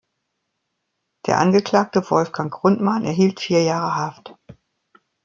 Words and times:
Der 1.27 1.37
Angeklagte 1.37 2.09
Wolfgang 2.09 2.51
Grundmann 2.51 3.05
erhielt 3.05 3.39
vier 3.39 3.61
Jahre 3.61 3.95
Haft. 3.97 4.33